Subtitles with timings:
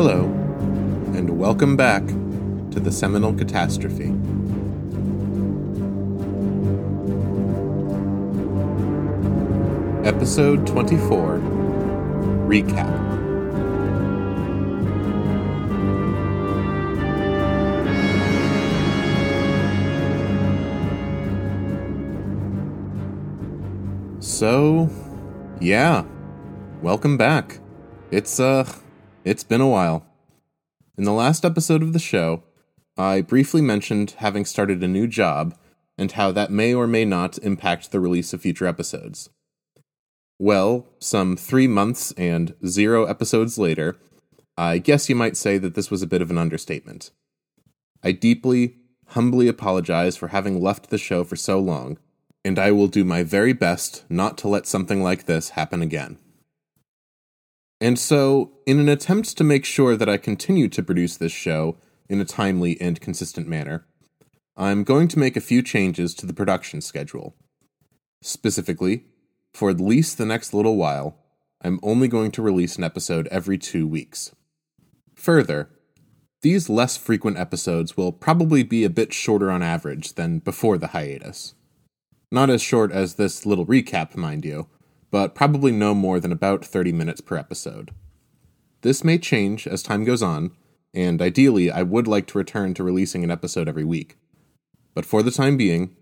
[0.00, 0.26] Hello,
[1.16, 4.14] and welcome back to the Seminal Catastrophe.
[10.06, 11.38] Episode 24
[12.46, 12.94] Recap.
[24.22, 24.88] So,
[25.60, 26.04] yeah,
[26.82, 27.58] welcome back.
[28.12, 28.64] It's, uh,
[29.28, 30.06] it's been a while.
[30.96, 32.42] In the last episode of the show,
[32.96, 35.54] I briefly mentioned having started a new job
[35.98, 39.28] and how that may or may not impact the release of future episodes.
[40.38, 43.98] Well, some three months and zero episodes later,
[44.56, 47.10] I guess you might say that this was a bit of an understatement.
[48.02, 48.76] I deeply,
[49.08, 51.98] humbly apologize for having left the show for so long
[52.44, 56.16] and I will do my very best not to let something like this happen again.
[57.80, 61.76] And so, in an attempt to make sure that I continue to produce this show
[62.08, 63.86] in a timely and consistent manner,
[64.56, 67.36] I'm going to make a few changes to the production schedule.
[68.20, 69.04] Specifically,
[69.54, 71.16] for at least the next little while,
[71.62, 74.32] I'm only going to release an episode every two weeks.
[75.14, 75.70] Further,
[76.42, 80.88] these less frequent episodes will probably be a bit shorter on average than before the
[80.88, 81.54] hiatus.
[82.30, 84.68] Not as short as this little recap, mind you,
[85.10, 87.92] but probably no more than about 30 minutes per episode.
[88.82, 90.52] This may change as time goes on,
[90.94, 94.16] and ideally, I would like to return to releasing an episode every week.
[94.94, 95.96] But for the time being,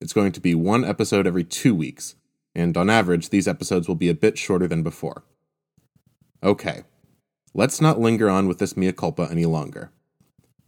[0.00, 2.14] it's going to be one episode every two weeks,
[2.54, 5.24] and on average, these episodes will be a bit shorter than before.
[6.42, 6.84] Okay,
[7.54, 9.90] let's not linger on with this mea culpa any longer.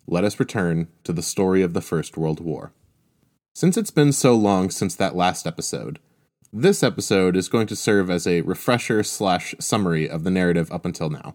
[0.06, 2.72] Let us return to the story of the First World War.
[3.54, 5.98] Since it's been so long since that last episode,
[6.54, 10.84] this episode is going to serve as a refresher slash summary of the narrative up
[10.84, 11.34] until now.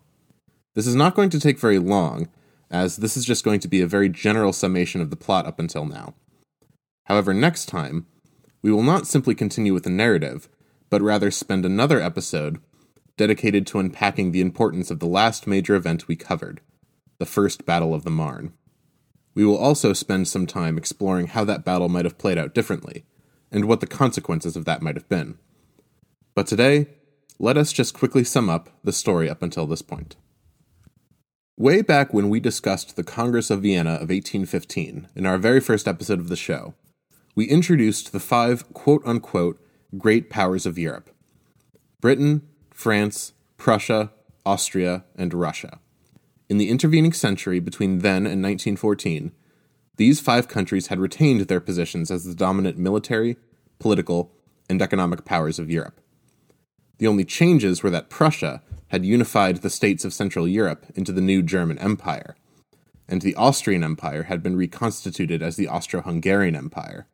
[0.76, 2.30] This is not going to take very long,
[2.70, 5.58] as this is just going to be a very general summation of the plot up
[5.58, 6.14] until now.
[7.06, 8.06] However, next time,
[8.62, 10.50] we will not simply continue with the narrative,
[10.92, 12.60] but rather spend another episode
[13.18, 16.62] dedicated to unpacking the importance of the last major event we covered
[17.18, 18.54] the First Battle of the Marne.
[19.34, 23.06] We will also spend some time exploring how that battle might have played out differently,
[23.52, 25.38] and what the consequences of that might have been.
[26.36, 26.88] But today,
[27.40, 30.16] let us just quickly sum up the story up until this point.
[31.58, 35.88] Way back when we discussed the Congress of Vienna of 1815 in our very first
[35.88, 36.76] episode of the show,
[37.36, 39.60] we introduced the five quote unquote
[39.98, 41.10] great powers of Europe
[42.02, 44.12] Britain, France, Prussia,
[44.46, 45.80] Austria, and Russia.
[46.50, 49.32] In the intervening century between then and 1914,
[49.98, 53.38] these five countries had retained their positions as the dominant military,
[53.80, 54.32] political,
[54.70, 56.00] and economic powers of Europe.
[57.00, 61.22] The only changes were that Prussia had unified the states of Central Europe into the
[61.22, 62.36] new German Empire,
[63.08, 67.08] and the Austrian Empire had been reconstituted as the Austro Hungarian Empire,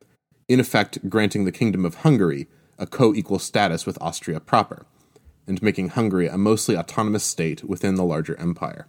[0.48, 2.48] in effect granting the Kingdom of Hungary
[2.80, 4.86] a co equal status with Austria proper,
[5.48, 8.88] and making Hungary a mostly autonomous state within the larger empire.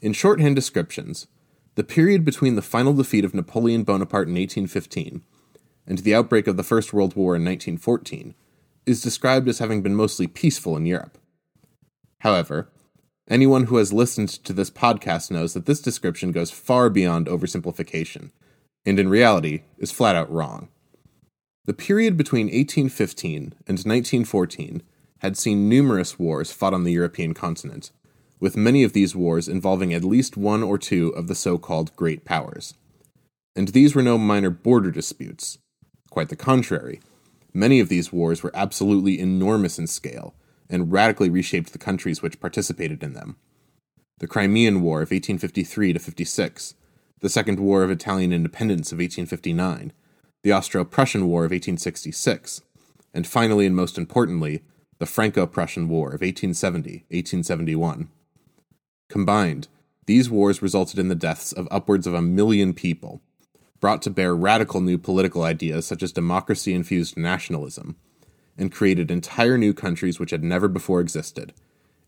[0.00, 1.26] In shorthand descriptions,
[1.74, 5.22] the period between the final defeat of Napoleon Bonaparte in 1815
[5.86, 8.34] and the outbreak of the First World War in 1914
[8.86, 11.18] is described as having been mostly peaceful in Europe.
[12.20, 12.68] However,
[13.28, 18.30] anyone who has listened to this podcast knows that this description goes far beyond oversimplification,
[18.86, 20.68] and in reality is flat out wrong.
[21.64, 24.82] The period between 1815 and 1914
[25.18, 27.90] had seen numerous wars fought on the European continent,
[28.40, 31.94] with many of these wars involving at least one or two of the so called
[31.96, 32.74] great powers.
[33.56, 35.58] And these were no minor border disputes.
[36.10, 37.00] Quite the contrary.
[37.52, 40.34] Many of these wars were absolutely enormous in scale
[40.68, 43.36] and radically reshaped the countries which participated in them.
[44.18, 46.74] The Crimean War of 1853 to 56,
[47.20, 49.92] the Second War of Italian Independence of 1859,
[50.42, 52.62] the Austro Prussian War of 1866,
[53.12, 54.62] and finally and most importantly,
[54.98, 58.08] the Franco Prussian War of 1870 1871.
[59.08, 59.68] Combined,
[60.06, 63.20] these wars resulted in the deaths of upwards of a million people,
[63.80, 67.96] brought to bear radical new political ideas such as democracy infused nationalism,
[68.56, 71.52] and created entire new countries which had never before existed,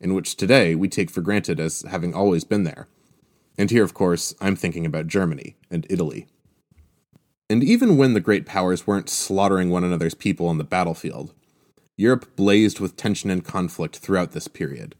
[0.00, 2.86] and which today we take for granted as having always been there.
[3.58, 6.26] And here, of course, I'm thinking about Germany and Italy.
[7.48, 11.32] And even when the great powers weren't slaughtering one another's people on the battlefield,
[11.96, 14.94] Europe blazed with tension and conflict throughout this period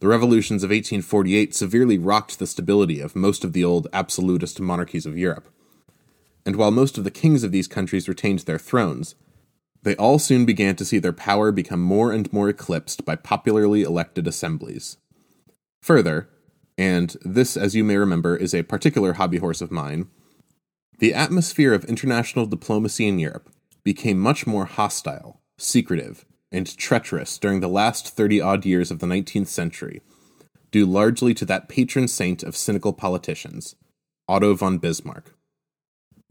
[0.00, 5.06] the revolutions of 1848 severely rocked the stability of most of the old absolutist monarchies
[5.06, 5.48] of Europe.
[6.46, 9.16] And while most of the kings of these countries retained their thrones,
[9.82, 13.82] they all soon began to see their power become more and more eclipsed by popularly
[13.82, 14.96] elected assemblies.
[15.82, 16.28] Further,
[16.76, 20.08] and this, as you may remember, is a particular hobby horse of mine,
[20.98, 23.50] the atmosphere of international diplomacy in Europe
[23.84, 29.06] became much more hostile, secretive, and treacherous during the last 30 odd years of the
[29.06, 30.02] 19th century,
[30.70, 33.76] due largely to that patron saint of cynical politicians,
[34.28, 35.34] Otto von Bismarck.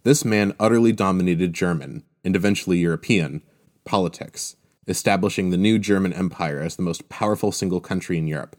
[0.04, 3.42] This man utterly dominated German, and eventually European,
[3.86, 4.56] politics,
[4.88, 8.56] establishing the new German Empire as the most powerful single country in Europe,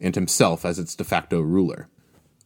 [0.00, 1.88] and himself as its de facto ruler.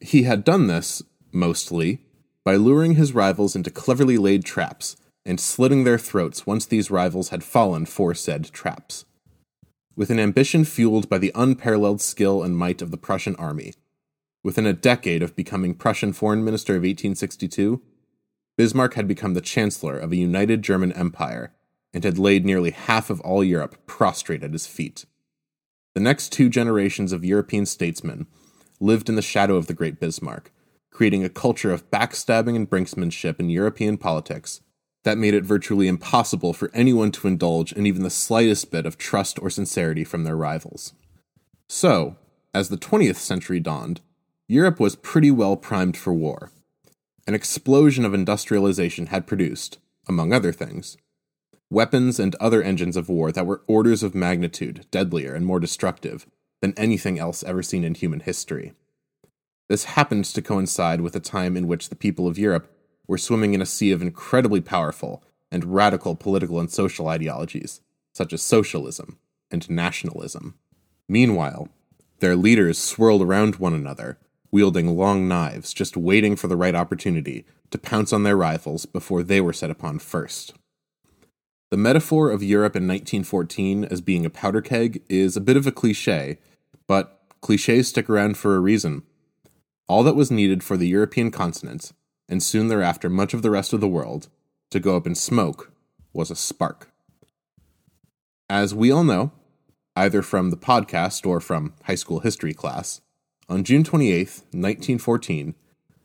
[0.01, 1.03] He had done this,
[1.33, 1.99] mostly,
[2.45, 7.29] by luring his rivals into cleverly laid traps and slitting their throats once these rivals
[7.29, 9.05] had fallen for said traps.
[9.97, 13.75] With an ambition fueled by the unparalleled skill and might of the Prussian army,
[14.43, 17.83] within a decade of becoming Prussian foreign minister of 1862,
[18.57, 21.53] Bismarck had become the chancellor of a united German empire
[21.93, 25.05] and had laid nearly half of all Europe prostrate at his feet.
[25.95, 28.27] The next two generations of European statesmen
[28.79, 30.53] lived in the shadow of the great Bismarck,
[30.91, 34.61] creating a culture of backstabbing and brinksmanship in European politics
[35.05, 38.99] that made it virtually impossible for anyone to indulge in even the slightest bit of
[38.99, 40.93] trust or sincerity from their rivals.
[41.69, 42.17] So,
[42.53, 44.01] as the 20th century dawned,
[44.49, 46.51] Europe was pretty well primed for war.
[47.27, 50.97] An explosion of industrialization had produced, among other things,
[51.71, 56.27] weapons and other engines of war that were orders of magnitude deadlier and more destructive
[56.61, 58.73] than anything else ever seen in human history.
[59.69, 62.69] This happened to coincide with a time in which the people of Europe
[63.11, 65.21] were swimming in a sea of incredibly powerful
[65.51, 67.81] and radical political and social ideologies,
[68.15, 69.19] such as socialism
[69.51, 70.55] and nationalism.
[71.09, 71.69] Meanwhile,
[72.21, 74.17] their leaders swirled around one another,
[74.53, 79.25] wielding long knives, just waiting for the right opportunity to pounce on their rivals before
[79.25, 80.55] they were set upon first.
[81.73, 85.67] The metaphor of Europe in 1914 as being a powder keg is a bit of
[85.67, 86.39] a cliche,
[86.87, 89.03] but cliches stick around for a reason.
[89.89, 91.91] All that was needed for the European continent,
[92.31, 94.29] and soon thereafter much of the rest of the world,
[94.71, 95.73] to go up in smoke
[96.13, 96.91] was a spark.
[98.49, 99.33] As we all know,
[99.97, 103.01] either from the podcast or from high school history class,
[103.49, 105.55] on June 28, 1914,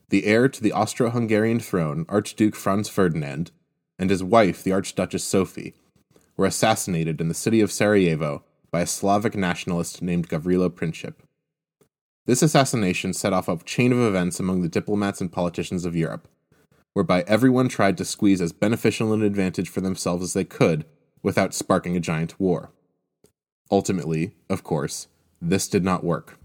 [0.09, 3.51] the heir to the Austro Hungarian throne, Archduke Franz Ferdinand,
[3.99, 5.75] and his wife, the Archduchess Sophie,
[6.35, 11.15] were assassinated in the city of Sarajevo by a Slavic nationalist named Gavrilo Princip.
[12.25, 16.27] This assassination set off a chain of events among the diplomats and politicians of Europe,
[16.93, 20.85] whereby everyone tried to squeeze as beneficial an advantage for themselves as they could
[21.21, 22.71] without sparking a giant war.
[23.69, 25.07] Ultimately, of course,
[25.41, 26.39] this did not work.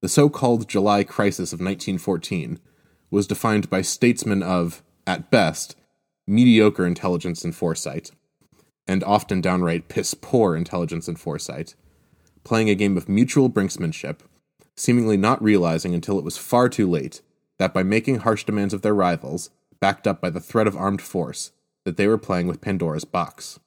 [0.00, 2.58] The so called July Crisis of 1914
[3.10, 5.76] was defined by statesmen of, at best,
[6.26, 8.10] mediocre intelligence and foresight,
[8.86, 11.74] and often downright piss poor intelligence and foresight,
[12.44, 14.20] playing a game of mutual brinksmanship,
[14.80, 17.20] seemingly not realizing until it was far too late
[17.58, 21.02] that by making harsh demands of their rivals, backed up by the threat of armed
[21.02, 21.52] force,
[21.84, 23.60] that they were playing with Pandora's box.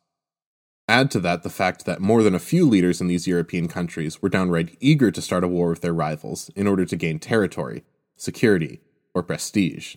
[0.88, 4.24] Add to that the fact that more than a few leaders in these European countries
[4.24, 7.84] were downright eager to start a war with their rivals in order to gain territory,
[8.18, 8.82] security,
[9.14, 9.96] or prestige.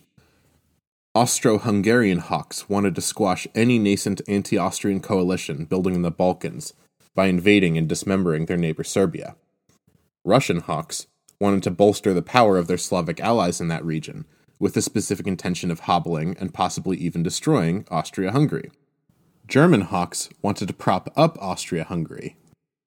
[1.15, 6.73] Austro Hungarian hawks wanted to squash any nascent anti Austrian coalition building in the Balkans
[7.15, 9.35] by invading and dismembering their neighbor Serbia.
[10.27, 11.07] Russian hawks
[11.39, 14.25] wanted to bolster the power of their Slavic allies in that region,
[14.59, 18.71] with the specific intention of hobbling and possibly even destroying Austria Hungary.
[19.47, 22.35] German hawks wanted to prop up Austria Hungary,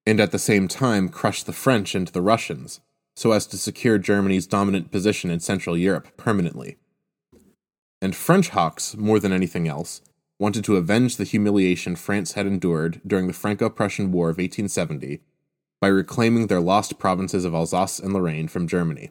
[0.07, 2.81] and at the same time crush the French and the Russians,
[3.17, 6.77] so as to secure Germany's dominant position in Central Europe permanently
[8.03, 10.01] and French hawks, more than anything else,
[10.39, 15.21] wanted to avenge the humiliation France had endured during the Franco Prussian War of 1870
[15.81, 19.11] by reclaiming their lost provinces of Alsace and Lorraine from Germany.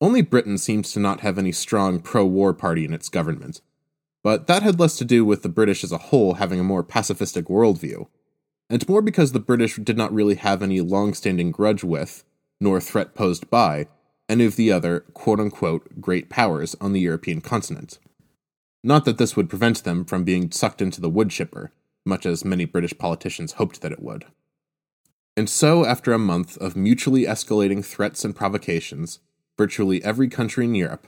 [0.00, 3.62] Only Britain seems to not have any strong pro war party in its government,
[4.22, 6.84] but that had less to do with the British as a whole having a more
[6.84, 8.06] pacifistic worldview,
[8.68, 12.24] and more because the British did not really have any long standing grudge with,
[12.60, 13.86] nor threat posed by,
[14.28, 17.98] any of the other quote unquote great powers on the European continent.
[18.84, 21.72] Not that this would prevent them from being sucked into the wood chipper,
[22.04, 24.26] much as many British politicians hoped that it would.
[25.36, 29.20] And so, after a month of mutually escalating threats and provocations,
[29.58, 31.06] virtually every country in Europe,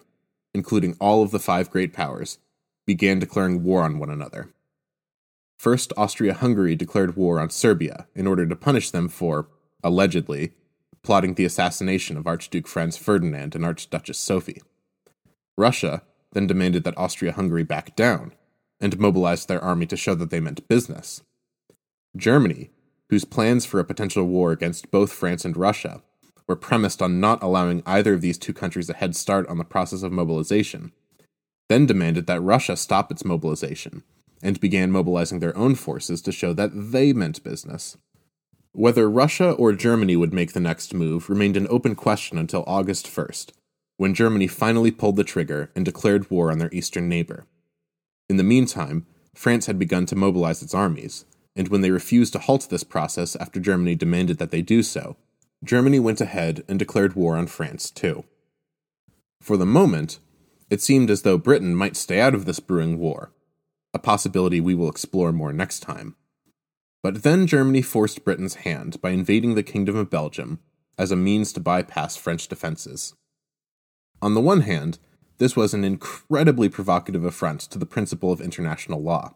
[0.52, 2.38] including all of the five great powers,
[2.86, 4.50] began declaring war on one another.
[5.58, 9.48] First, Austria Hungary declared war on Serbia in order to punish them for,
[9.82, 10.52] allegedly,
[11.02, 14.62] plotting the assassination of Archduke Franz Ferdinand and Archduchess Sophie.
[15.56, 18.32] Russia then demanded that Austria Hungary back down
[18.80, 21.22] and mobilized their army to show that they meant business.
[22.16, 22.70] Germany,
[23.10, 26.02] whose plans for a potential war against both France and Russia
[26.46, 29.64] were premised on not allowing either of these two countries a head start on the
[29.64, 30.92] process of mobilization,
[31.68, 34.02] then demanded that Russia stop its mobilization
[34.42, 37.96] and began mobilizing their own forces to show that they meant business.
[38.72, 43.06] Whether Russia or Germany would make the next move remained an open question until August
[43.06, 43.52] 1st,
[43.96, 47.44] when Germany finally pulled the trigger and declared war on their eastern neighbor.
[48.28, 51.24] In the meantime, France had begun to mobilize its armies,
[51.58, 55.16] and when they refused to halt this process after Germany demanded that they do so,
[55.64, 58.24] Germany went ahead and declared war on France too.
[59.42, 60.20] For the moment,
[60.70, 63.32] it seemed as though Britain might stay out of this brewing war,
[63.92, 66.14] a possibility we will explore more next time.
[67.02, 70.60] But then Germany forced Britain's hand by invading the Kingdom of Belgium
[70.96, 73.14] as a means to bypass French defenses.
[74.22, 74.98] On the one hand,
[75.38, 79.34] this was an incredibly provocative affront to the principle of international law.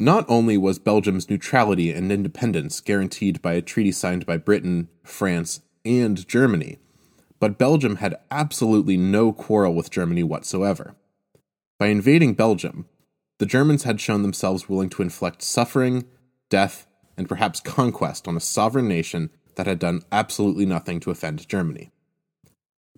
[0.00, 5.60] Not only was Belgium's neutrality and independence guaranteed by a treaty signed by Britain, France,
[5.84, 6.78] and Germany,
[7.40, 10.94] but Belgium had absolutely no quarrel with Germany whatsoever.
[11.80, 12.86] By invading Belgium,
[13.38, 16.04] the Germans had shown themselves willing to inflict suffering,
[16.48, 16.86] death,
[17.16, 21.90] and perhaps conquest on a sovereign nation that had done absolutely nothing to offend Germany.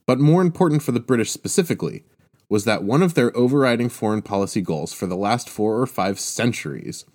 [0.07, 2.05] But more important for the British specifically
[2.51, 6.19] was that one of their overriding foreign policy goals for the last four or five
[6.21, 7.07] centuries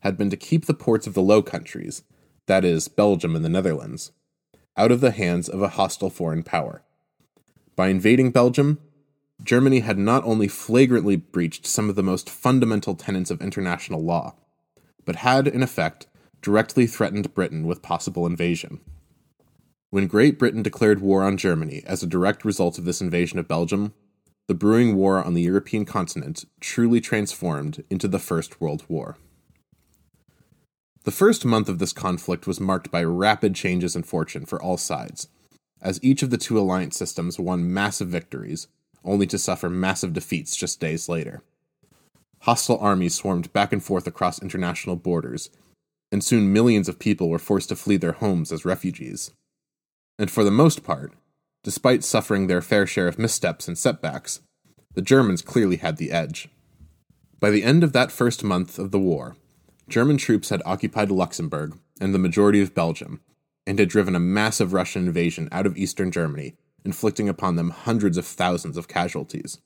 [0.00, 2.02] had been to keep the ports of the Low Countries,
[2.46, 4.12] that is, Belgium and the Netherlands,
[4.76, 6.82] out of the hands of a hostile foreign power.
[7.74, 8.78] By invading Belgium,
[9.42, 14.34] Germany had not only flagrantly breached some of the most fundamental tenets of international law,
[15.06, 16.06] but had, in effect,
[16.42, 18.80] directly threatened Britain with possible invasion.
[19.88, 23.48] When Great Britain declared war on Germany as a direct result of this invasion of
[23.48, 23.94] Belgium,
[24.48, 29.16] the brewing war on the European continent truly transformed into the First World War.
[31.04, 34.76] The first month of this conflict was marked by rapid changes in fortune for all
[34.76, 35.28] sides,
[35.80, 38.68] as each of the two alliance systems won massive victories,
[39.04, 41.42] only to suffer massive defeats just days later.
[42.40, 45.50] Hostile armies swarmed back and forth across international borders,
[46.12, 49.32] and soon millions of people were forced to flee their homes as refugees.
[50.18, 51.12] And for the most part,
[51.62, 54.40] despite suffering their fair share of missteps and setbacks,
[54.94, 56.48] the Germans clearly had the edge.
[57.40, 59.36] By the end of that first month of the war,
[59.88, 63.20] German troops had occupied Luxembourg and the majority of Belgium,
[63.66, 66.54] and had driven a massive Russian invasion out of eastern Germany,
[66.84, 69.58] inflicting upon them hundreds of thousands of casualties.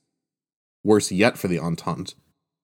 [0.83, 2.13] Worse yet for the Entente,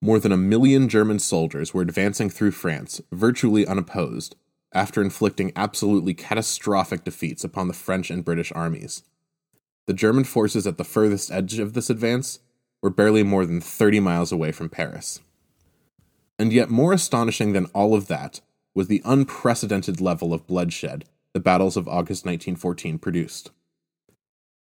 [0.02, 4.36] more than a million German soldiers were advancing through France virtually unopposed
[4.74, 9.04] after inflicting absolutely catastrophic defeats upon the French and British armies.
[9.88, 12.40] The German forces at the furthest edge of this advance
[12.82, 15.20] were barely more than 30 miles away from Paris.
[16.40, 18.42] And yet, more astonishing than all of that
[18.76, 23.50] was the unprecedented level of bloodshed the battles of August 1914 produced.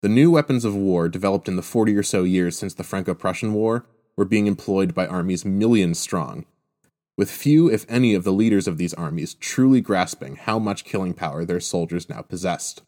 [0.01, 3.13] The new weapons of war developed in the 40 or so years since the Franco
[3.13, 3.85] Prussian War
[4.17, 6.45] were being employed by armies millions strong,
[7.17, 11.13] with few, if any, of the leaders of these armies truly grasping how much killing
[11.13, 12.83] power their soldiers now possessed.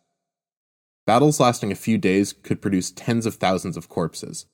[1.10, 4.46] Battles lasting a few days could produce tens of thousands of corpses,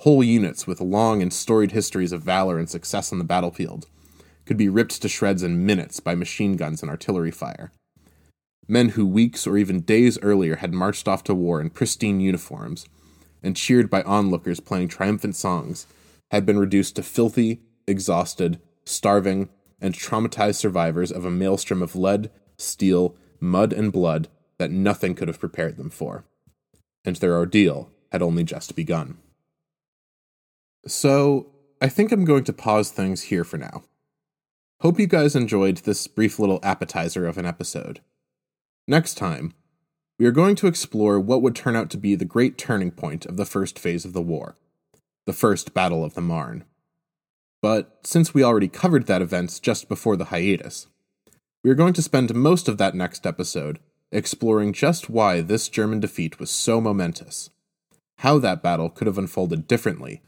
[0.00, 3.86] Whole units with long and storied histories of valor and success on the battlefield
[4.46, 7.70] could be ripped to shreds in minutes by machine guns and artillery fire.
[8.66, 12.88] Men who weeks or even days earlier had marched off to war in pristine uniforms
[13.40, 15.86] and cheered by onlookers playing triumphant songs
[16.32, 19.50] had been reduced to filthy, exhausted, starving,
[19.80, 22.28] and traumatized survivors of a maelstrom of lead,
[22.58, 24.26] steel, mud, and blood
[24.58, 26.24] that nothing could have prepared them for.
[27.04, 29.18] And their ordeal had only just begun.
[30.86, 31.48] So,
[31.80, 33.82] I think I'm going to pause things here for now.
[34.80, 38.00] Hope you guys enjoyed this brief little appetizer of an episode.
[38.86, 39.52] Next time,
[40.18, 43.26] we are going to explore what would turn out to be the great turning point
[43.26, 44.56] of the first phase of the war
[45.26, 46.64] the First Battle of the Marne.
[47.60, 50.86] But since we already covered that event just before the hiatus,
[51.64, 53.80] we are going to spend most of that next episode
[54.12, 57.50] exploring just why this German defeat was so momentous,
[58.18, 60.22] how that battle could have unfolded differently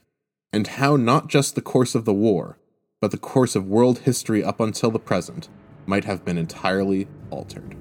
[0.52, 2.58] and how not just the course of the war,
[3.00, 5.48] but the course of world history up until the present
[5.86, 7.76] might have been entirely altered.